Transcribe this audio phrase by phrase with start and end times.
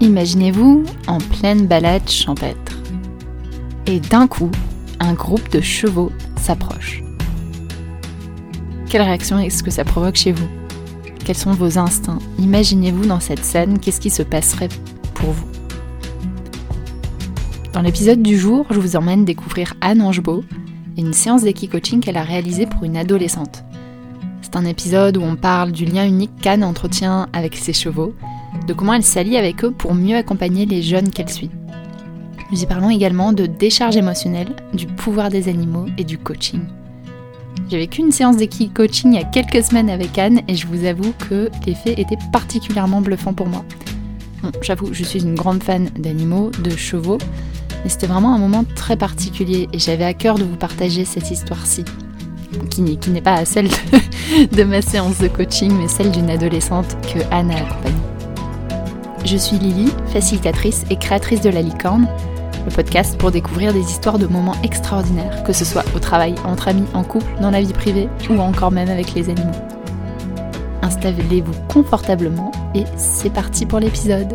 [0.00, 2.76] Imaginez-vous en pleine balade champêtre.
[3.86, 4.50] Et d'un coup,
[5.00, 7.02] un groupe de chevaux s'approche.
[8.90, 10.48] Quelle réaction est-ce que ça provoque chez vous?
[11.24, 12.18] Quels sont vos instincts?
[12.38, 14.68] Imaginez-vous dans cette scène, qu'est-ce qui se passerait
[15.14, 15.46] pour vous?
[17.72, 20.44] Dans l'épisode du jour, je vous emmène découvrir Anne Angebeau
[20.98, 23.64] et une séance d'équi-coaching qu'elle a réalisée pour une adolescente.
[24.42, 28.14] C'est un épisode où on parle du lien unique qu'Anne entretient avec ses chevaux
[28.66, 31.50] de comment elle s'allie avec eux pour mieux accompagner les jeunes qu'elle suit.
[32.52, 36.60] Nous y parlons également de décharge émotionnelle, du pouvoir des animaux et du coaching.
[37.68, 40.66] J'ai vécu une séance d'équipe coaching il y a quelques semaines avec Anne et je
[40.66, 43.64] vous avoue que l'effet était particulièrement bluffant pour moi.
[44.42, 47.18] Bon, j'avoue, je suis une grande fan d'animaux, de chevaux,
[47.82, 51.30] mais c'était vraiment un moment très particulier et j'avais à cœur de vous partager cette
[51.30, 51.84] histoire-ci,
[52.70, 53.68] qui, n'est pas celle
[54.50, 58.15] de, de ma séance de coaching, mais celle d'une adolescente que Anne a accompagnée.
[59.26, 62.06] Je suis Lily, facilitatrice et créatrice de La Licorne,
[62.64, 66.68] le podcast pour découvrir des histoires de moments extraordinaires, que ce soit au travail, entre
[66.68, 69.50] amis, en couple, dans la vie privée ou encore même avec les animaux.
[70.82, 74.32] Installez-vous confortablement et c'est parti pour l'épisode.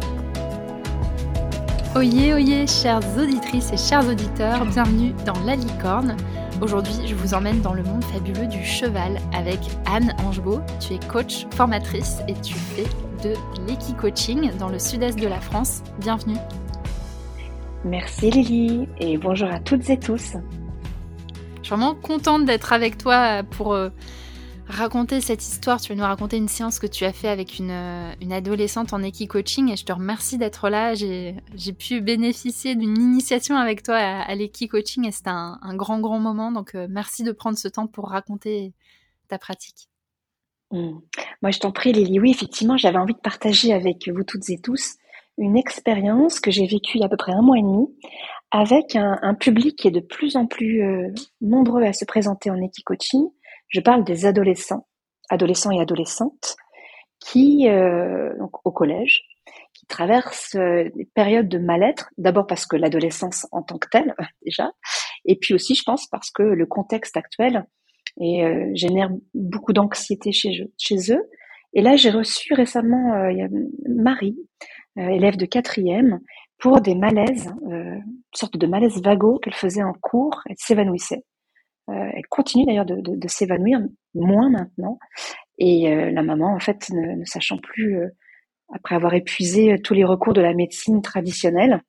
[1.95, 6.17] Oyez, oyez, chères auditrices et chers auditeurs, bienvenue dans La Licorne.
[6.59, 10.59] Aujourd'hui, je vous emmène dans le monde fabuleux du cheval avec Anne Angebeau.
[10.81, 12.87] Tu es coach, formatrice et tu fais
[13.23, 13.33] de
[13.67, 15.83] l'Equi-Coaching dans le sud-est de la France.
[15.99, 16.37] Bienvenue.
[17.85, 20.33] Merci Lily et bonjour à toutes et tous.
[21.57, 23.89] Je suis vraiment contente d'être avec toi pour euh,
[24.67, 25.79] raconter cette histoire.
[25.79, 29.03] Tu vas nous raconter une séance que tu as fait avec une, euh, adolescente en
[29.03, 30.95] Equi-Coaching et je te remercie d'être là.
[30.95, 36.19] J'ai pu bénéficier d'une initiation avec toi à, à l'Equi-Coaching et c'était un, grand, grand
[36.19, 36.51] moment.
[36.51, 38.73] Donc euh, merci de prendre ce temps pour raconter
[39.27, 39.90] ta pratique.
[40.71, 40.99] Mmh.
[41.41, 42.19] Moi, je t'en prie, Lily.
[42.19, 44.95] Oui, effectivement, j'avais envie de partager avec vous toutes et tous
[45.37, 47.87] une expérience que j'ai vécue il y a à peu près un mois et demi
[48.51, 51.07] avec un, public qui est de plus en plus euh,
[51.39, 53.29] nombreux à se présenter en équi-coaching.
[53.69, 54.87] Je parle des adolescents,
[55.29, 56.57] adolescents et adolescentes,
[57.21, 59.23] qui, euh, donc, au collège,
[59.73, 64.13] qui traversent euh, des périodes de mal-être, d'abord parce que l'adolescence en tant que telle,
[64.45, 64.71] déjà,
[65.23, 67.65] et puis aussi, je pense, parce que le contexte actuel
[68.19, 70.51] et euh, génère beaucoup d'anxiété chez,
[71.09, 71.29] eux.
[71.73, 73.47] Et là, j'ai reçu récemment euh,
[73.87, 74.37] Marie,
[74.97, 76.19] euh, élève de quatrième,
[76.57, 78.03] pour des malaises, une
[78.35, 80.41] sorte de malaise vago qu'elle faisait en cours.
[80.47, 81.23] Elle s'évanouissait.
[81.87, 83.79] elle continue d'ailleurs de s'évanouir,
[84.13, 84.99] moins maintenant.
[85.57, 87.97] Et la maman, en fait, ne, ne sachant plus,
[88.71, 91.81] après avoir épuisé tous les recours de la médecine traditionnelle,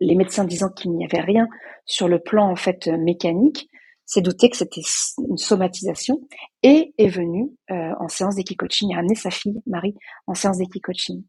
[0.00, 1.46] les médecins disant qu'il n'y avait rien
[1.84, 3.68] sur le plan en fait mécanique,
[4.04, 4.82] s'est douté que c'était
[5.18, 6.20] une somatisation
[6.62, 9.94] et est venu euh, en séance d'équi-coaching, a amené sa fille, Marie,
[10.26, 11.24] en séance d'équi-coaching.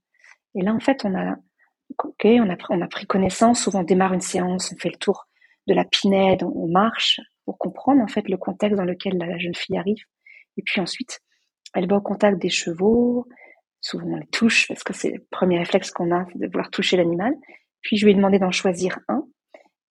[0.56, 1.36] Et là, en fait, on a,
[2.04, 2.28] ok,
[2.70, 5.28] on a pris connaissance, souvent on démarre une séance, on fait le tour
[5.68, 9.56] de la pinède, on, marche pour comprendre en fait le contexte dans lequel la, jeune
[9.56, 10.04] fille arrive.
[10.58, 11.22] Et puis ensuite,
[11.74, 13.28] elle va au contact des chevaux,
[13.82, 16.98] souvent on les touche parce que c'est le premier réflexe qu'on a, de vouloir toucher
[16.98, 17.34] l'animal.
[17.82, 19.26] Puis je lui ai demandé d'en choisir un,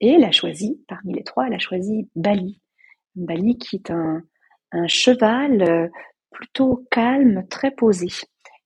[0.01, 2.61] et elle a choisi, parmi les trois, elle a choisi Bali.
[3.15, 4.23] Bali qui est un,
[4.87, 5.89] cheval euh,
[6.31, 8.09] plutôt calme, très posé.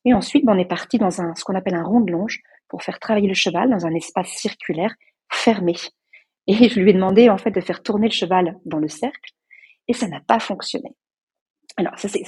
[0.05, 2.41] Et ensuite, ben, on est parti dans un, ce qu'on appelle un rond de longe
[2.69, 4.95] pour faire travailler le cheval dans un espace circulaire
[5.33, 5.75] fermé.
[6.47, 9.33] Et je lui ai demandé en fait de faire tourner le cheval dans le cercle
[9.89, 10.91] et ça n'a pas fonctionné.
[11.77, 12.23] Alors ça c'est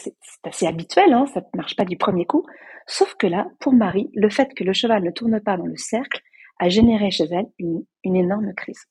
[0.45, 2.45] assez habituel, hein, ça ne marche pas du premier coup.
[2.87, 5.77] Sauf que là, pour Marie, le fait que le cheval ne tourne pas dans le
[5.77, 6.21] cercle
[6.59, 8.85] a généré chez elle une, une énorme crise.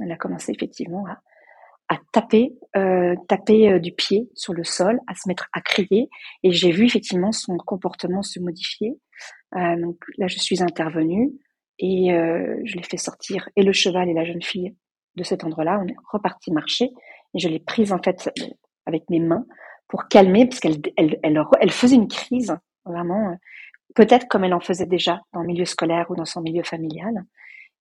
[0.00, 1.18] Elle a commencé effectivement à,
[1.90, 6.08] à taper, euh, taper euh, du pied sur le sol, à se mettre à crier.
[6.44, 8.92] Et j'ai vu effectivement son comportement se modifier.
[9.56, 11.32] Euh, donc là, je suis intervenue
[11.82, 12.10] et
[12.64, 14.76] je l'ai fait sortir et le cheval et la jeune fille
[15.16, 15.80] de cet endroit-là.
[15.82, 16.90] On est reparti marcher
[17.34, 18.30] et je l'ai prise en fait
[18.84, 19.46] avec mes mains
[19.88, 23.34] pour calmer parce qu'elle elle, faisait une crise vraiment,
[23.94, 27.24] peut-être comme elle en faisait déjà dans le milieu scolaire ou dans son milieu familial.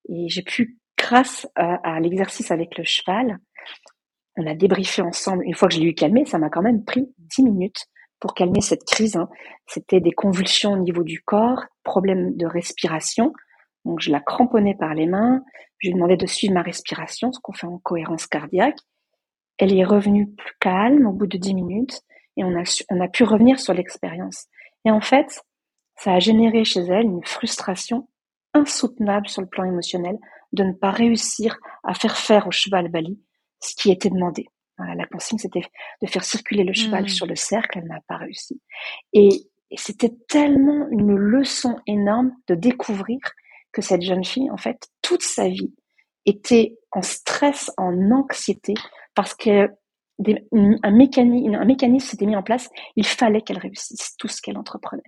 [0.09, 3.41] Et j'ai pu, grâce à l'exercice avec le cheval,
[4.38, 5.44] on a débriefé ensemble.
[5.44, 7.87] Une fois que je l'ai eu calmé, ça m'a quand même pris dix minutes
[8.20, 9.17] pour calmer cette crise.
[9.17, 9.29] Hein.
[9.67, 13.32] C'était des convulsions au niveau du corps, problème de respiration.
[13.85, 15.43] Donc je la cramponnais par les mains.
[15.79, 18.79] Je lui demandais de suivre ma respiration, ce qu'on fait en cohérence cardiaque.
[19.58, 22.00] Elle est revenue plus calme au bout de dix minutes
[22.37, 24.46] et on a, on a pu revenir sur l'expérience.
[24.84, 25.43] Et en fait,
[25.96, 28.08] ça a généré chez elle une frustration
[28.55, 30.17] insoutenable sur le plan émotionnel
[30.52, 33.19] de ne pas réussir à faire faire au cheval Bali
[33.60, 34.46] ce qui était demandé.
[34.78, 35.62] la consigne, c'était
[36.02, 37.08] de faire circuler le cheval mmh.
[37.08, 37.78] sur le cercle.
[37.78, 38.60] Elle n'a pas réussi.
[39.12, 39.28] Et,
[39.76, 43.19] c'était tellement une leçon énorme de découvrir
[43.70, 45.75] que cette jeune fille, en fait, toute sa vie,
[46.25, 48.72] était en stress, en anxiété,
[49.14, 49.69] parce que
[50.82, 52.69] un, mécanisme, un mécanisme s'était mis en place.
[52.96, 55.02] Il fallait qu'elle réussisse tout ce qu'elle entreprenait.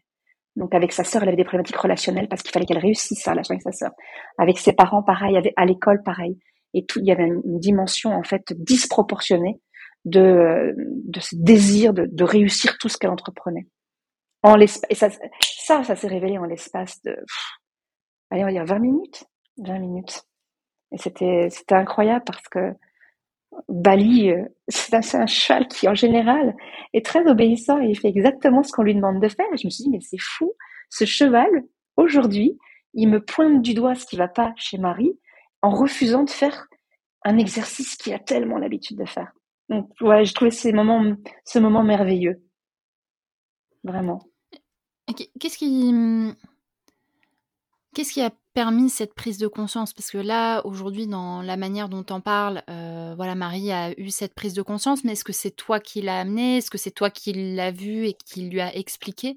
[0.56, 3.32] Donc avec sa sœur, elle avait des problématiques relationnelles parce qu'il fallait qu'elle réussisse sa
[3.32, 3.91] relation avec sa sœur.
[4.38, 5.37] Avec ses parents, pareil.
[5.56, 6.38] À l'école, pareil.
[6.75, 9.61] Et tout, il y avait une dimension en fait disproportionnée
[10.05, 13.67] de, de ce désir de, de réussir tout ce qu'elle entreprenait.
[14.43, 15.11] En et ça,
[15.65, 17.15] ça, s'est révélé en l'espace de,
[18.31, 19.25] allez, on va dire 20 minutes,
[19.59, 20.23] 20 minutes.
[20.93, 22.73] Et c'était, incroyable parce que
[23.69, 26.57] Bali, euh, c'est un, cheval qui, en général,
[26.95, 29.47] est très obéissant et il fait exactement ce qu'on lui demande de faire.
[29.57, 30.53] je me suis dit, mais c'est fou,
[30.89, 31.51] ce cheval,
[31.97, 32.59] aujourd'hui,
[32.95, 35.19] il me pointe du doigt ce qui va pas chez Marie
[35.62, 36.69] en refusant de faire
[37.25, 39.33] un exercice qu'il a tellement l'habitude de faire.
[39.69, 41.15] Donc, ouais, j'ai trouvé ces moments,
[41.45, 42.43] ce moment merveilleux.
[43.85, 44.21] Vraiment.
[45.39, 45.95] Qu'est-ce qui,
[47.95, 49.93] qu'est-ce qui a permis cette prise de conscience?
[49.93, 54.11] Parce que là, aujourd'hui, dans la manière dont on parle, euh, voilà, Marie a eu
[54.11, 56.59] cette prise de conscience, mais est-ce que c'est toi qui l'as amenée?
[56.59, 59.37] Est-ce que c'est toi qui l'as vue et qui lui a expliqué?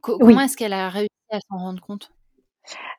[0.00, 2.12] Comment est-ce qu'elle a réussi à s'en rendre compte?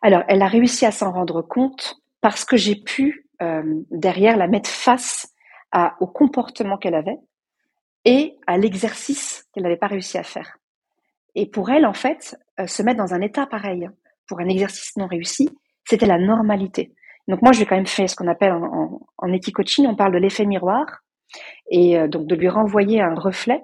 [0.02, 3.62] Alors, elle a réussi à s'en rendre compte parce que j'ai pu, euh,
[3.92, 5.32] derrière, la mettre face
[6.00, 7.20] au comportement qu'elle avait
[8.04, 10.58] et à l'exercice qu'elle n'avait pas réussi à faire.
[11.36, 13.88] Et pour elle, en fait, euh, se mettre dans un état pareil,
[14.28, 15.50] pour un exercice non réussi,
[15.88, 16.96] c'était la normalité.
[17.28, 20.14] Donc moi, je vais quand même faire ce qu'on appelle en, en coaching, on parle
[20.14, 20.88] de l'effet miroir,
[21.70, 23.62] et euh, donc de lui renvoyer un reflet.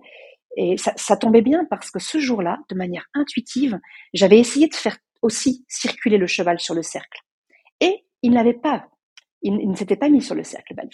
[0.56, 3.80] Et ça tombait bien parce que ce jour-là, de manière intuitive,
[4.14, 7.24] j'avais essayé de faire aussi circuler le cheval sur le cercle.
[8.22, 8.88] Il n'avait pas,
[9.42, 10.90] il, il ne s'était pas mis sur le cercle Bali.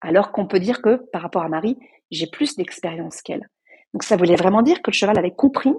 [0.00, 1.78] Alors qu'on peut dire que par rapport à Marie,
[2.10, 3.48] j'ai plus d'expérience qu'elle.
[3.92, 5.72] Donc ça voulait vraiment dire que le cheval avait compris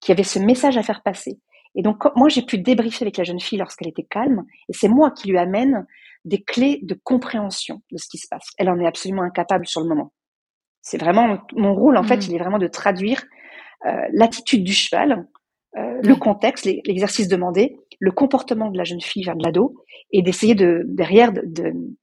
[0.00, 1.38] qu'il y avait ce message à faire passer.
[1.74, 4.88] Et donc, moi, j'ai pu débriefer avec la jeune fille lorsqu'elle était calme, et c'est
[4.88, 5.86] moi qui lui amène
[6.24, 8.46] des clés de compréhension de ce qui se passe.
[8.58, 10.12] Elle en est absolument incapable sur le moment.
[10.82, 12.22] C'est vraiment mon rôle, en fait, mmh.
[12.28, 13.24] il est vraiment de traduire
[13.86, 15.26] euh, l'attitude du cheval,
[15.78, 19.76] euh, le contexte, l'exercice demandé, le comportement de la jeune fille vers de l'ado,
[20.10, 21.30] et d'essayer de derrière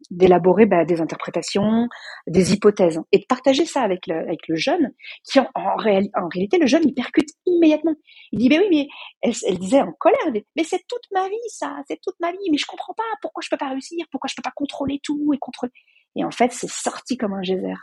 [0.10, 1.90] d'élaborer bah, des interprétations,
[2.26, 4.94] des hypothèses, et de partager ça avec le, avec le jeune,
[5.30, 7.96] qui en, réalité le jeune il percute immédiatement.
[8.32, 8.88] Il dit mais oui mais
[9.22, 10.20] elle, disait en colère
[10.56, 13.42] mais c'est toute ma vie ça, c'est toute ma vie, mais je comprends pas pourquoi
[13.44, 15.74] je peux pas réussir, pourquoi je peux pas contrôler tout et contrôler?
[16.16, 17.74] Et en fait c'est sorti comme un geyser.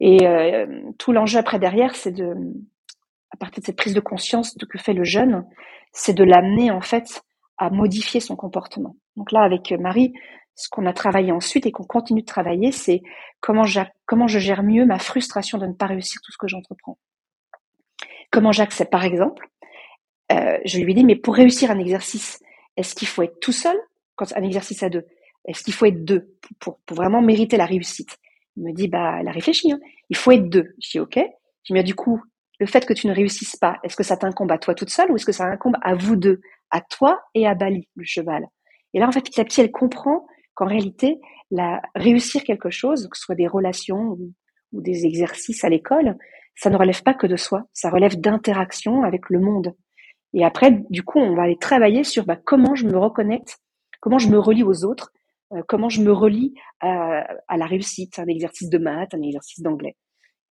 [0.00, 0.66] Et euh,
[0.98, 2.34] tout l'enjeu après derrière c'est de
[3.30, 5.44] à partir de cette prise de conscience de que fait le jeune,
[5.92, 7.22] c'est de l'amener en fait
[7.58, 8.96] à modifier son comportement.
[9.16, 10.12] Donc là, avec Marie,
[10.54, 13.02] ce qu'on a travaillé ensuite et qu'on continue de travailler, c'est
[13.40, 13.64] comment,
[14.06, 16.98] comment je gère mieux ma frustration de ne pas réussir tout ce que j'entreprends.
[18.30, 19.48] Comment j'accepte, par exemple,
[20.32, 22.40] euh, je lui dis, mais pour réussir un exercice,
[22.76, 23.76] est-ce qu'il faut être tout seul
[24.16, 25.06] quand un exercice à deux?
[25.46, 28.18] Est-ce qu'il faut être deux pour, pour, vraiment mériter la réussite?
[28.56, 29.80] Il me dit, bah, elle a réfléchi, hein.
[30.10, 30.74] il faut être deux.
[30.80, 31.16] Je dis, ok.
[31.16, 31.22] Je
[31.66, 32.22] dis, mais du coup,
[32.60, 35.10] le fait que tu ne réussisses pas, est-ce que ça t'incombe à toi toute seule
[35.10, 36.40] ou est-ce que ça incombe à vous deux,
[36.70, 38.46] à toi et à Bali, le cheval?
[38.92, 41.18] Et là, en fait, petit à petit, elle comprend qu'en réalité,
[41.50, 44.32] la, réussir quelque chose, que ce soit des relations ou,
[44.72, 46.16] des exercices à l'école,
[46.54, 49.74] ça ne relève pas que de soi, ça relève d'interaction avec le monde.
[50.32, 53.58] Et après, du coup, on va aller travailler sur bah, comment je me reconnecte,
[54.00, 55.10] comment je me relie aux autres,
[55.54, 59.60] euh, comment je me relie à, à la réussite, un exercice de maths, un exercice
[59.60, 59.96] d'anglais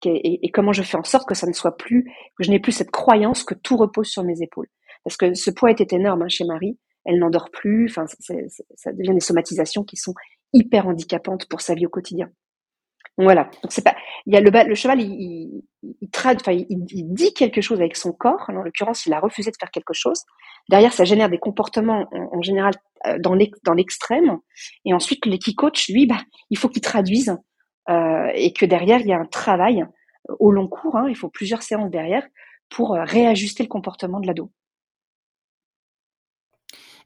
[0.05, 2.03] et, comment je fais en sorte que ça ne soit plus,
[2.37, 4.67] que je n'ai plus cette croyance que tout repose sur mes épaules.
[5.03, 8.91] Parce que ce poids était énorme hein, chez Marie, elle n'en dort plus, enfin, ça
[8.91, 10.13] devient des somatisations qui sont
[10.53, 12.29] hyper handicapantes pour sa vie au quotidien.
[13.17, 13.49] Voilà.
[13.63, 13.95] Donc c'est pas,
[14.27, 17.95] il y a le, le cheval, il, il, il, enfin, il, dit quelque chose avec
[17.95, 18.45] son corps.
[18.49, 20.21] En l'occurrence, il a refusé de faire quelque chose.
[20.69, 22.73] Derrière, ça génère des comportements en, général
[23.07, 24.37] euh, dans l'extrême.
[24.85, 27.35] Et ensuite, l'équipe coach, lui, bah, il faut qu'il traduise
[28.33, 29.85] et que derrière, il y a un travail
[30.29, 32.27] euh, au long cours, hein, il faut plusieurs séances derrière
[32.69, 34.51] pour euh, réajuster le comportement de l'ado.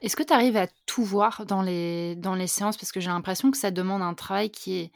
[0.01, 2.77] Est-ce que tu arrives à tout voir dans les, dans les séances?
[2.77, 4.91] Parce que j'ai l'impression que ça demande un travail qui est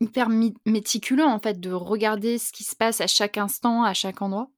[0.00, 0.28] hyper
[0.64, 4.48] méticuleux, en fait, de regarder ce qui se passe à chaque instant, à chaque endroit.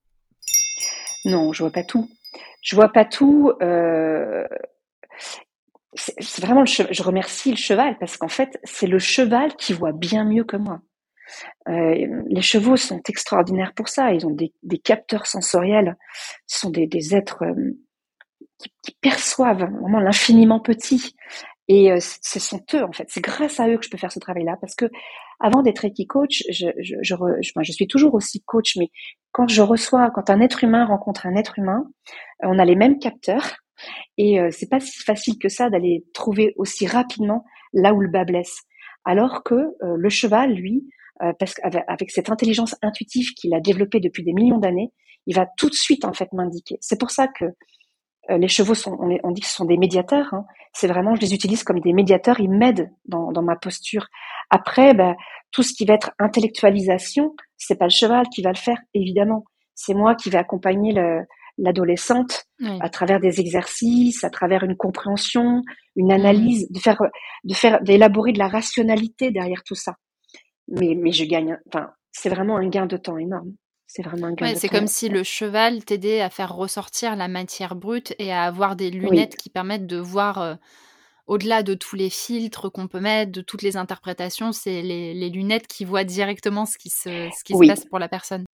[1.25, 2.11] Non, je vois pas tout.
[2.61, 3.53] Je vois pas tout.
[3.63, 4.47] Euh
[5.95, 6.93] c'est vraiment le cheval.
[6.93, 10.57] Je remercie le cheval parce qu'en fait, c'est le cheval qui voit bien mieux que
[10.57, 10.81] moi.
[11.69, 14.13] Euh, les chevaux sont extraordinaires pour ça.
[14.13, 15.97] Ils ont des, capteurs sensoriels.
[16.47, 17.79] Ce sont des, des êtres euh,
[18.59, 21.15] qui, qui, perçoivent vraiment l'infiniment petit.
[21.69, 23.07] Et euh, ce sont eux, en fait.
[23.09, 24.57] C'est grâce à eux que je peux faire ce travail-là.
[24.61, 24.87] Parce que
[25.39, 27.15] avant d'être coach, je, je, je,
[27.63, 28.91] je, suis toujours aussi coach, mais
[29.33, 31.85] quand je reçois, quand un être humain rencontre un être humain,
[32.43, 33.60] on a les mêmes capteurs
[34.19, 38.09] Et euh, c'est pas si facile que ça d'aller trouver aussi rapidement là où le
[38.09, 38.63] bas blesse.
[39.05, 40.87] Alors que euh, le cheval, lui,
[41.23, 44.93] euh, parce qu'avec cette intelligence intuitive qu'il a développée depuis des millions d'années,
[45.27, 46.77] il va tout de suite en fait m'indiquer.
[46.81, 47.45] C'est pour ça que
[48.29, 50.33] les chevaux sont, on, dit que ce sont des médiateurs.
[50.33, 50.45] Hein.
[50.73, 52.39] C'est vraiment, je les utilise comme des médiateurs.
[52.39, 54.07] Ils m'aident dans, ma posture.
[54.51, 55.17] Après, ben,
[55.51, 59.45] tout ce qui va être intellectualisation, c'est pas le cheval qui va le faire, évidemment.
[59.75, 60.93] C'est moi qui vais accompagner
[61.61, 62.45] l'adolescente
[62.81, 65.63] à travers des exercices, à travers une compréhension,
[65.97, 66.11] une mmh.
[66.11, 67.01] analyse, de faire,
[67.45, 69.95] de faire, d'élaborer de la rationalité derrière tout ça.
[70.69, 71.59] Mais, mais je gagne.
[71.67, 73.53] Enfin, c'est vraiment un gain de temps énorme.
[73.87, 77.75] C'est vraiment un gain C'est comme si le cheval t'aidait à faire ressortir la matière
[77.75, 80.59] brute et à avoir des lunettes qui permettent de voir
[81.27, 84.53] au-delà de tous les filtres qu'on peut mettre, de toutes les interprétations.
[84.53, 88.09] C'est les, lunettes qui voient directement ce qui se, ce qui se passe pour la
[88.09, 88.45] personne.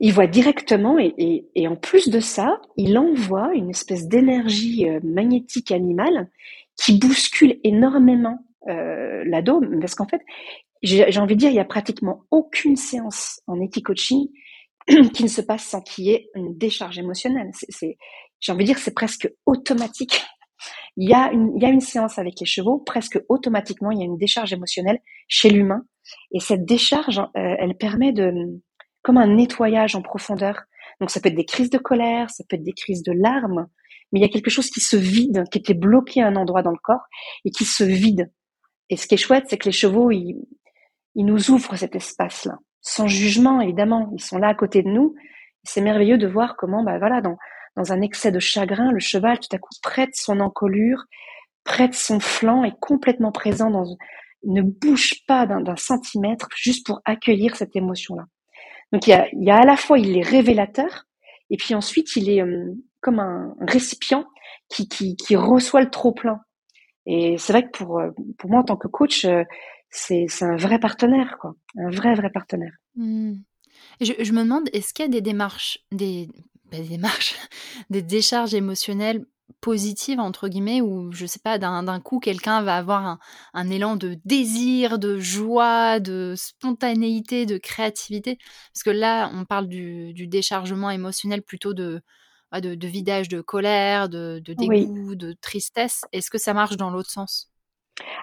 [0.00, 6.30] Il voit directement et, en plus de ça, il envoie une espèce d'énergie magnétique animale
[6.76, 10.22] qui bouscule énormément euh, l'ado, parce qu'en fait,
[10.82, 14.28] j'ai envie de dire, il y a pratiquement aucune séance en équicoaching
[15.14, 17.50] qui ne se passe sans qu'il y ait une décharge émotionnelle.
[18.40, 20.22] J'ai envie de dire, c'est presque automatique.
[20.96, 23.98] Il y, a une, il y a une séance avec les chevaux, presque automatiquement, il
[23.98, 25.82] y a une décharge émotionnelle chez l'humain.
[26.32, 28.60] Et cette décharge, euh, elle permet de,
[29.02, 30.62] comme un nettoyage en profondeur.
[31.00, 33.66] Donc ça peut être des crises de colère, ça peut être des crises de larmes,
[34.12, 36.62] mais il y a quelque chose qui se vide, qui était bloqué à un endroit
[36.62, 37.06] dans le corps
[37.44, 38.30] et qui se vide.
[38.90, 40.36] Et ce qui est chouette, c'est que les chevaux, ils,
[41.14, 44.10] ils nous ouvrent cet espace-là sans jugement, évidemment.
[44.12, 45.14] Ils sont là à côté de nous.
[45.62, 47.38] C'est merveilleux de voir comment, bah voilà, dans,
[47.76, 51.04] dans un excès de chagrin, le cheval tout à coup prête son encolure,
[51.64, 53.70] prête son flanc, est complètement présent
[54.44, 58.24] ne bouge pas d'un centimètre juste pour accueillir cette émotion-là.
[58.92, 61.06] Donc il y a, à la fois il est révélateur
[61.50, 64.26] et puis ensuite il est euh, comme un récipient
[64.68, 66.40] qui, reçoit le trop plein.
[67.04, 68.10] Et c'est vrai que pour, euh,
[68.44, 69.42] moi en tant que coach, euh,
[69.90, 71.54] c'est un vrai partenaire, quoi.
[71.76, 72.72] Un vrai, vrai partenaire.
[72.96, 73.34] Mmh.
[74.00, 76.28] Je, je, me demande, est-ce qu'il y a des démarches, des,
[76.70, 77.34] des démarches,
[77.90, 79.26] des décharges émotionnelles
[79.60, 83.18] positives, entre guillemets, où, je sais pas, d'un coup, quelqu'un va avoir un,
[83.54, 88.38] un, élan de désir, de joie, de spontanéité, de créativité?
[88.72, 92.02] Parce que là, on parle du, du déchargement émotionnel plutôt de,
[92.60, 96.02] de, de, vidage de colère, de, de dégoût, de tristesse.
[96.12, 97.50] Est-ce que ça marche dans l'autre sens?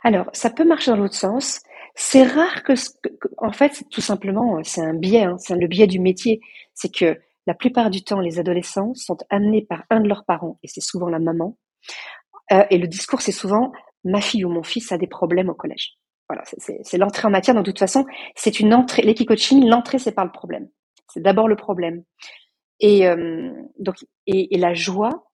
[0.04, 1.62] Alors, ça peut marcher dans l'autre sens.
[1.96, 2.74] C'est rare que,
[3.38, 6.40] en fait, tout simplement, c'est un biais, hein, c'est le biais du métier.
[6.74, 10.60] C'est que la plupart du temps, les adolescents sont amenés par un de leurs parents,
[10.62, 11.58] et c'est souvent la maman.
[12.52, 13.72] Euh, et le discours, c'est souvent
[14.04, 15.98] ma fille ou mon fils a des problèmes au collège.
[16.30, 17.56] Voilà, c'est l'entrée en matière.
[17.56, 19.02] Donc, de toute façon, c'est une entrée.
[19.02, 20.70] L'équicoaching, l'entrée, c'est pas le problème.
[21.12, 22.04] C'est d'abord le problème.
[22.80, 23.52] Et euh,
[24.28, 25.26] la joie,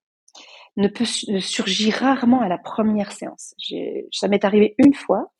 [0.77, 3.55] ne peut ne surgit rarement à la première séance.
[4.11, 5.33] Ça m'est arrivé une fois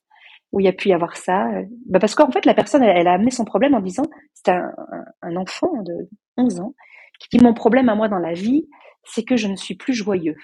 [0.52, 1.50] où il y a pu y avoir ça,
[1.88, 4.72] bah parce qu'en fait la personne elle, a amené son problème en disant c'est un,
[5.22, 6.76] un, enfant de 11 ans
[7.20, 8.68] qui dit mon problème à moi dans la vie
[9.04, 10.36] c'est que je ne suis plus joyeux.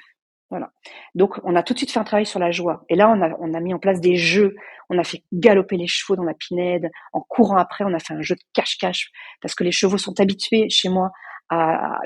[0.52, 0.72] Voilà.
[1.16, 2.84] Donc on a tout de suite fait un travail sur la joie.
[2.90, 4.56] Et là on a on a mis en place des jeux.
[4.90, 6.90] On a fait galoper les chevaux dans la pinède.
[7.14, 9.10] En courant après, on a fait un jeu de cache-cache
[9.42, 11.12] parce que les chevaux sont habitués chez moi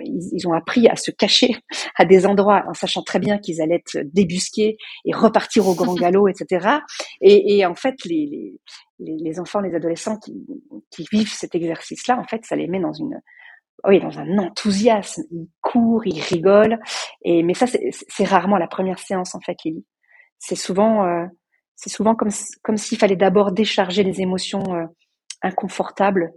[0.03, 1.55] ils, ont appris à se cacher
[1.97, 5.93] à des endroits en sachant très bien qu'ils allaient être débusqués et repartir au grand
[5.95, 6.79] galop, etc.
[7.21, 8.59] Et, et en fait, les,
[8.99, 10.33] les, les, enfants, les adolescents qui,
[10.91, 13.21] qui vivent cet exercice-là, en fait, ça les met dans une
[13.83, 15.23] oui, dans un enthousiasme.
[15.31, 16.79] Ils courent, ils rigolent.
[17.23, 19.85] Et mais ça, c'est rarement la première séance en fait, Lily.
[20.39, 21.25] C'est souvent, euh,
[21.75, 22.31] c'est souvent comme
[22.63, 24.85] comme s'il fallait d'abord décharger les émotions euh,
[25.41, 26.33] inconfortables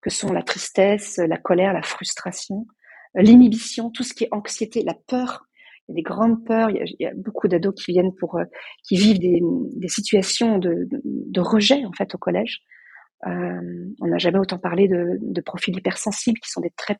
[0.00, 2.66] que sont la tristesse, la colère, la frustration,
[3.16, 5.44] euh, l'inhibition, tout ce qui est anxiété, la peur.
[5.88, 6.70] Il y a des grandes peurs.
[6.70, 8.38] Il y a, beaucoup d'ados qui viennent pour,
[8.86, 9.40] qui vivent des,
[9.76, 12.60] des situations de, de, rejet en fait au collège.
[13.26, 16.98] Euh, on n'a jamais autant parlé de, de profils hypersensibles qui sont des traits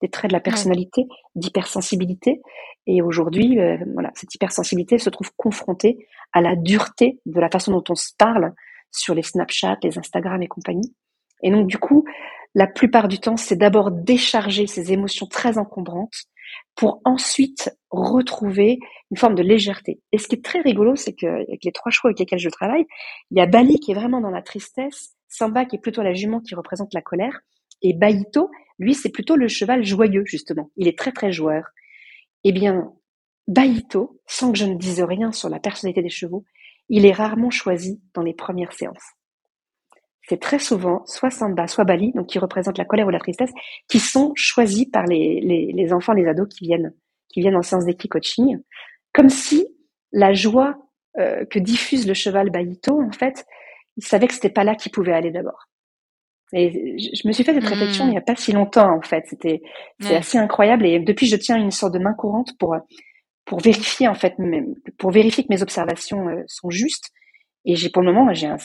[0.00, 2.40] des traits de la personnalité, d'hypersensibilité.
[2.86, 7.72] Et aujourd'hui, euh, voilà, cette hypersensibilité se trouve confrontée à la dureté de la façon
[7.72, 8.52] dont on se parle
[8.90, 10.94] sur les Snapchat, les Instagram et compagnie.
[11.42, 12.04] Et donc, du coup,
[12.54, 16.24] la plupart du temps, c'est d'abord décharger ces émotions très encombrantes
[16.74, 18.78] pour ensuite retrouver
[19.10, 20.00] une forme de légèreté.
[20.12, 22.86] Et ce qui est très rigolo, c'est qu'avec les trois chevaux avec lesquels je travaille,
[23.30, 26.14] il y a Bali qui est vraiment dans la tristesse, Samba qui est plutôt la
[26.14, 27.40] jument qui représente la colère,
[27.82, 30.70] et Baito, lui, c'est plutôt le cheval joyeux, justement.
[30.76, 31.64] Il est très, très joueur.
[32.44, 32.92] Eh bien,
[33.46, 36.44] Baito, sans que je ne dise rien sur la personnalité des chevaux,
[36.88, 39.14] il est rarement choisi dans les premières séances
[40.28, 43.50] c'est très souvent soit Samba, soit Bali, donc qui représentent la colère ou la tristesse,
[43.88, 46.94] qui sont choisis par les, les, les enfants, les ados qui viennent
[47.28, 48.58] qui viennent en séance d'équi-coaching,
[49.12, 49.66] comme si
[50.12, 50.78] la joie
[51.18, 53.44] euh, que diffuse le cheval Baïto, en fait,
[53.98, 55.68] il savait que c'était pas là qu'il pouvait aller d'abord.
[56.54, 59.24] Et je me suis fait cette réflexion il n'y a pas si longtemps, en fait.
[59.26, 59.60] C'était
[60.00, 60.86] c'est assez incroyable.
[60.86, 62.74] Et depuis, je tiens une sorte de main courante pour
[63.44, 64.34] pour vérifier en fait,
[64.98, 67.10] pour vérifier que mes observations euh, sont justes.
[67.64, 68.56] Et j'ai pour le moment, j'ai un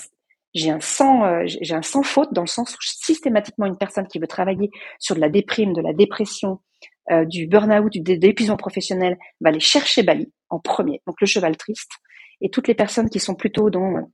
[0.53, 4.07] j'ai un sans euh, j'ai un sans faute dans le sens où systématiquement une personne
[4.07, 6.59] qui veut travailler sur de la déprime, de la dépression,
[7.11, 11.01] euh, du burn-out, du d'épuisement professionnel, va aller chercher Bali en premier.
[11.07, 11.91] Donc le cheval triste.
[12.41, 14.09] Et toutes les personnes qui sont plutôt dans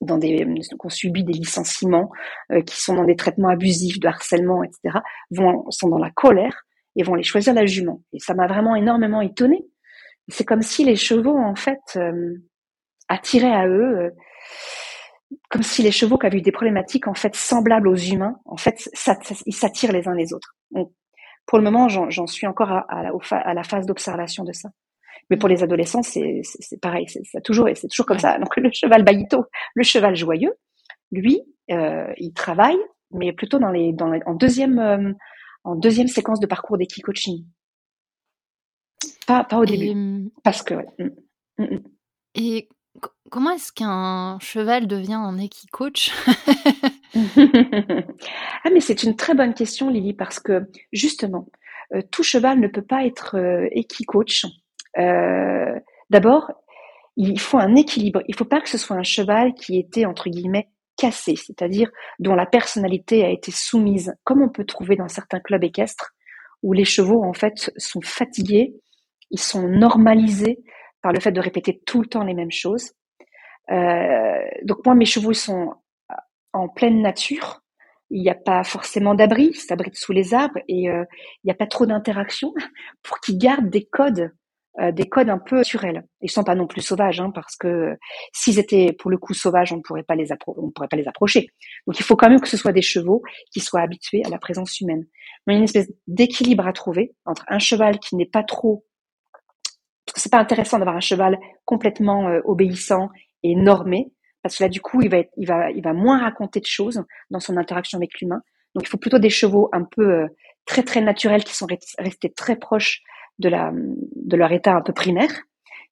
[0.00, 2.10] dans des qui ont subi des licenciements,
[2.52, 4.98] euh, qui sont dans des traitements abusifs, de harcèlement, etc.,
[5.30, 6.64] vont sont dans la colère
[6.96, 8.02] et vont aller choisir la jument.
[8.12, 9.66] Et ça m'a vraiment énormément étonnée.
[10.28, 12.34] C'est comme si les chevaux en fait euh,
[13.08, 14.12] attiraient à eux
[15.50, 18.56] comme si les chevaux qui avaient eu des problématiques en fait semblables aux humains, en
[18.56, 18.88] fait,
[19.46, 20.54] ils s'attirent les uns les autres.
[20.70, 20.92] Donc,
[21.46, 24.68] pour le moment, j'en suis encore à, à, la phase d'observation de ça.
[25.30, 26.42] Mais pour les adolescents, c'est
[26.80, 28.38] pareil, c'est toujours, c'est toujours comme ça.
[28.38, 30.52] Donc le cheval baïto, le cheval joyeux,
[31.10, 31.40] lui,
[31.70, 32.78] euh, il travaille,
[33.10, 35.12] mais plutôt dans les, dans en deuxième, euh,
[35.64, 37.44] en deuxième séquence de parcours d'équipe coaching.
[39.26, 40.74] Pas, pas au début, hum, parce que.
[41.58, 41.80] Hum,
[42.34, 42.68] et
[43.30, 46.12] comment est-ce qu'un cheval devient un équi-coach?
[48.64, 51.48] Ah, mais c'est une très bonne question, Lily, parce que justement,
[51.94, 54.46] euh, tout cheval ne peut pas être euh, équi-coach.
[54.98, 55.78] Euh,
[56.10, 56.50] d'abord,
[57.16, 58.22] il faut un équilibre.
[58.28, 61.90] Il ne faut pas que ce soit un cheval qui était, entre guillemets, cassé, c'est-à-dire
[62.18, 66.12] dont la personnalité a été soumise, comme on peut trouver dans certains clubs équestres,
[66.62, 68.74] où les chevaux, en fait, sont fatigués,
[69.30, 70.60] ils sont normalisés
[71.02, 72.92] par le fait de répéter tout le temps les mêmes choses.
[73.70, 75.74] Euh, donc moi, mes chevaux sont
[76.52, 77.62] en pleine nature.
[78.10, 81.04] Il n'y a pas forcément d'abri, ils s'abritent sous les arbres et euh,
[81.42, 82.54] il n'y a pas trop d'interaction
[83.02, 84.32] pour qu'ils gardent des codes,
[84.80, 86.04] euh, des codes un peu naturels.
[86.20, 87.96] Ils sont pas non plus sauvages, hein, parce que
[88.32, 90.26] s'ils étaient pour le coup sauvages, on ne pourrait pas les
[90.74, 91.48] pourrait pas les approcher.
[91.86, 93.22] Donc il faut quand même que ce soit des chevaux
[93.52, 95.06] qui soient habitués à la présence humaine.
[95.46, 98.84] il y a une espèce d'équilibre à trouver entre un cheval qui n'est pas trop
[100.06, 103.10] parce que c'est pas intéressant d'avoir un cheval complètement euh, obéissant
[103.42, 106.20] et normé, parce que là, du coup, il va, être, il va, il va moins
[106.20, 108.40] raconter de choses dans son interaction avec l'humain.
[108.74, 110.28] Donc, il faut plutôt des chevaux un peu euh,
[110.64, 111.66] très très naturels qui sont
[111.98, 113.02] restés très proches
[113.38, 115.30] de la de leur état un peu primaire,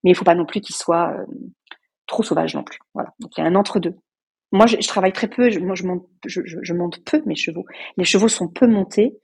[0.03, 1.25] mais il faut pas non plus qu'ils soient euh,
[2.07, 2.79] trop sauvages non plus.
[2.95, 3.11] Voilà.
[3.21, 3.97] Donc, il y a un entre deux.
[4.53, 5.51] Moi, je, travaille très peu.
[5.51, 7.65] Je, moi, je monte, je, je, monte peu mes chevaux.
[7.97, 9.19] Les chevaux sont peu montés.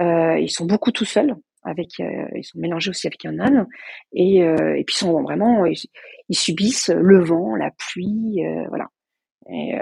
[0.00, 1.34] Euh, ils sont beaucoup tout seuls
[1.66, 3.66] avec euh, ils sont mélangés aussi avec un âne
[4.12, 5.76] et, euh, et puis ils sont vraiment ils,
[6.30, 8.88] subissent le vent, la pluie, euh, voilà,
[9.50, 9.76] et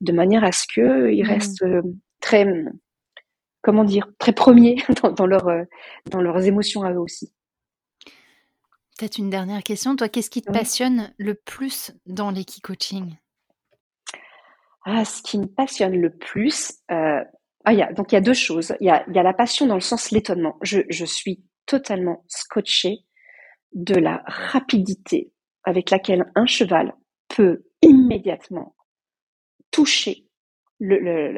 [0.00, 1.28] de manière à ce que ils mmh.
[1.28, 1.64] restent
[2.20, 2.46] très
[3.66, 5.44] comment dire très premiers dans, dans leur
[6.08, 7.34] dans leurs émotions à eux aussi.
[8.96, 9.96] Peut-être une dernière question.
[9.96, 13.16] Toi, qu'est-ce qui te passionne le plus dans l'équi-coaching
[14.88, 17.20] ah, ce qui me passionne le plus, euh,
[17.64, 18.76] ah, y a, donc il y a deux choses.
[18.78, 20.56] Il y a, y a la passion dans le sens l'étonnement.
[20.62, 23.00] Je, je suis totalement scotché
[23.72, 25.32] de la rapidité
[25.64, 26.94] avec laquelle un cheval
[27.26, 28.76] peut immédiatement
[29.72, 30.25] toucher
[30.78, 31.32] le, le,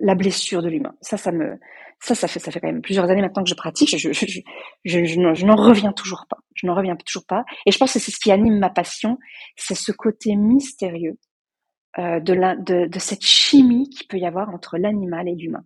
[0.00, 0.94] la blessure de l'humain.
[1.00, 1.58] Ça, ça me,
[2.00, 3.96] ça, ça fait, ça fait quand même plusieurs années maintenant que je pratique.
[3.96, 4.40] Je, je, je,
[4.84, 6.38] je, je n'en reviens toujours pas.
[6.54, 7.44] Je n'en reviens toujours pas.
[7.66, 9.18] Et je pense que c'est ce qui anime ma passion,
[9.56, 11.18] c'est ce côté mystérieux
[11.98, 15.64] euh, de, la, de, de, cette chimie qui peut y avoir entre l'animal et l'humain.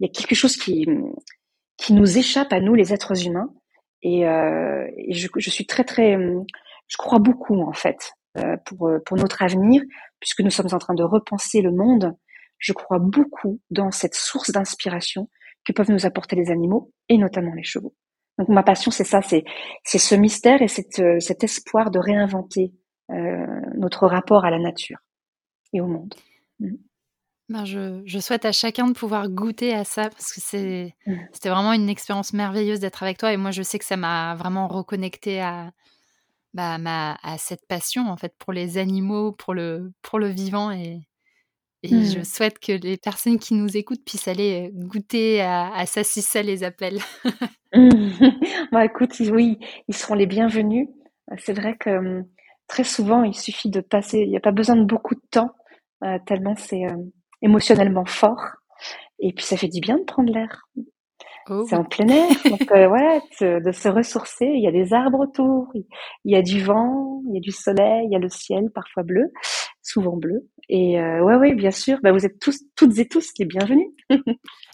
[0.00, 0.86] Il y a quelque chose qui,
[1.76, 3.52] qui nous échappe à nous, les êtres humains,
[4.02, 8.90] et, euh, et je, je, suis très très, je crois beaucoup en fait euh, pour
[9.04, 9.82] pour notre avenir,
[10.20, 12.16] puisque nous sommes en train de repenser le monde.
[12.58, 15.28] Je crois beaucoup dans cette source d'inspiration
[15.64, 17.94] que peuvent nous apporter les animaux et notamment les chevaux.
[18.38, 19.44] Donc ma passion c'est ça, c'est
[19.84, 22.72] c'est ce mystère et cette, cet espoir de réinventer
[23.10, 24.98] euh, notre rapport à la nature
[25.72, 26.14] et au monde.
[26.60, 26.76] Mm.
[27.48, 31.14] Ben je, je, souhaite à chacun de pouvoir goûter à ça parce que c'est, mm.
[31.32, 34.34] c'était vraiment une expérience merveilleuse d'être avec toi et moi je sais que ça m'a
[34.34, 35.72] vraiment reconnecté à,
[36.52, 40.70] bah, ma, à cette passion en fait pour les animaux, pour le, pour le vivant
[40.70, 41.00] et,
[41.82, 42.24] et je mm.
[42.24, 46.42] souhaite que les personnes qui nous écoutent puissent aller goûter à, à ça si ça
[46.42, 46.98] les appelle.
[48.72, 50.88] bah, écoute, oui, ils seront les bienvenus.
[51.36, 52.24] C'est vrai que hum,
[52.66, 55.50] très souvent, il suffit de passer, il n'y a pas besoin de beaucoup de temps,
[56.04, 56.96] euh, tellement c'est euh,
[57.42, 58.42] émotionnellement fort.
[59.18, 60.68] Et puis ça fait du bien de prendre l'air.
[61.50, 61.64] Oh.
[61.68, 64.46] C'est en plein air, donc euh, ouais, de, se ressourcer.
[64.46, 67.50] Il y a des arbres autour, il y a du vent, il y a du
[67.50, 69.32] soleil, il y a le ciel, parfois bleu,
[69.88, 70.48] souvent bleu.
[70.68, 71.98] Et euh, ouais, ouais, bien sûr.
[72.02, 73.88] Bah, vous êtes tous, toutes et tous les bienvenus.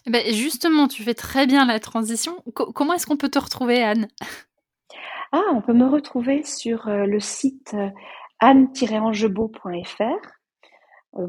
[0.07, 2.35] Eh ben, justement, tu fais très bien la transition.
[2.53, 4.07] comment est-ce qu'on peut te retrouver, Anne?
[5.31, 7.75] Ah, on peut me retrouver sur le site
[8.39, 10.03] anne-angebeau.fr.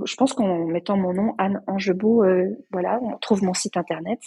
[0.05, 2.23] je pense qu'en mettant mon nom, Anne Angebeau,
[2.71, 4.21] voilà, on trouve mon site internet.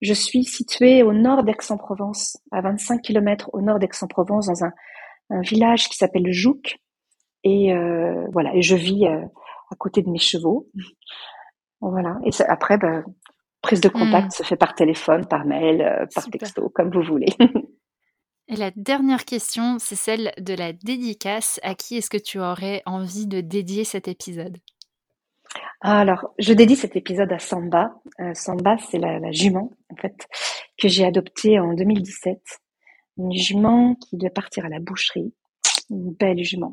[0.00, 4.72] Je suis située au nord d'Aix-en-Provence, à 25 km au nord d'Aix-en-Provence, dans un,
[5.42, 6.78] village qui s'appelle Jouques.
[7.44, 9.24] Et euh, voilà, et je vis euh,
[9.70, 10.68] à côté de mes chevaux.
[11.80, 12.18] Voilà.
[12.24, 13.02] Et après, bah,
[13.62, 14.30] prise de contact hmm.
[14.30, 17.28] se fait par téléphone, par mail, euh, par texto, comme vous voulez.
[18.48, 21.60] et la dernière question, c'est celle de la dédicace.
[21.62, 24.58] À qui est-ce que tu aurais envie de dédier cet épisode?
[25.80, 27.94] Alors, je dédie cet épisode à Samba.
[28.20, 30.26] Euh, Samba, c'est la, jument, en fait,
[30.76, 32.40] que j'ai adoptée en 2017.
[33.18, 35.32] Une jument qui devait partir à la boucherie.
[35.90, 36.72] Une belle jument.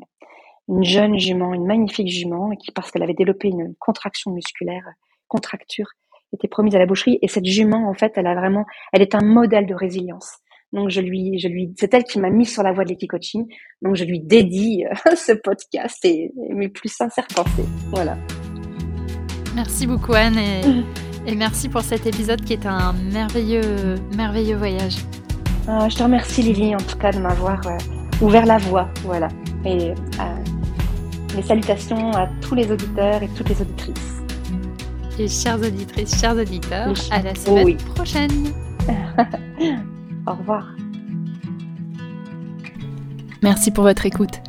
[0.68, 4.84] Une jeune jument, une magnifique jument, qui, parce qu'elle avait développé une contraction musculaire,
[5.28, 5.86] contracture,
[6.32, 7.18] était promise à la boucherie.
[7.22, 10.38] Et cette jument, en fait, elle a vraiment, elle est un modèle de résilience.
[10.72, 13.46] Donc je lui, je lui, c'est elle qui m'a mis sur la voie de l'équicoaching.
[13.82, 17.64] Donc je lui dédie euh, ce podcast et mes plus sincères pensées.
[17.90, 18.16] Voilà.
[19.54, 20.38] Merci beaucoup Anne
[21.26, 24.96] et, merci pour cet épisode qui est un merveilleux, merveilleux voyage.
[25.66, 27.78] Ah, je te remercie Lily en tout cas de m'avoir euh,
[28.20, 28.88] ouvert la voie.
[29.02, 29.28] Voilà.
[29.64, 30.55] Et euh,
[31.36, 34.22] mes salutations à tous les auditeurs et toutes les auditrices.
[35.18, 38.30] Et chères auditrices, chers auditeurs, à la semaine prochaine.
[40.26, 40.66] Au revoir.
[43.42, 44.40] Merci pour votre écoute.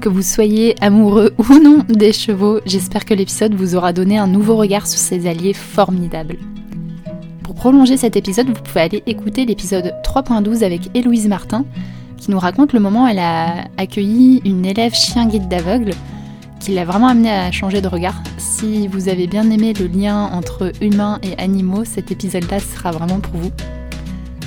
[0.00, 4.26] Que vous soyez amoureux ou non des chevaux, j'espère que l'épisode vous aura donné un
[4.26, 6.38] nouveau regard sur ces alliés formidables.
[7.42, 11.64] Pour prolonger cet épisode, vous pouvez aller écouter l'épisode 3.12 avec Héloïse Martin,
[12.16, 15.92] qui nous raconte le moment où elle a accueilli une élève chien guide d'aveugle,
[16.62, 18.22] qui l'a vraiment amené à changer de regard.
[18.38, 23.18] Si vous avez bien aimé le lien entre humains et animaux, cet épisode-là sera vraiment
[23.18, 23.50] pour vous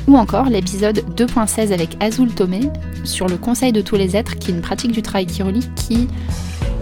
[0.07, 2.69] ou encore l'épisode 2.16 avec Azul Tomé
[3.03, 6.07] sur le conseil de tous les êtres, qui est une pratique du travail chirurgique qui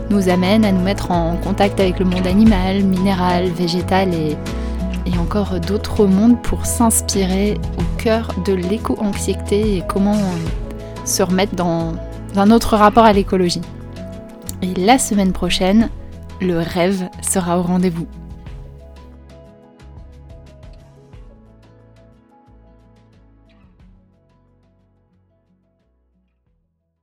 [0.09, 4.37] nous amène à nous mettre en contact avec le monde animal, minéral, végétal et
[5.17, 10.19] encore d'autres mondes pour s'inspirer au cœur de l'éco-anxiété et comment
[11.05, 11.93] se remettre dans
[12.35, 13.61] un autre rapport à l'écologie.
[14.63, 15.89] Et la semaine prochaine,
[16.39, 18.07] le rêve sera au rendez-vous.